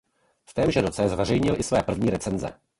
[0.45, 2.53] V témže roce zveřejnil i své první recenze.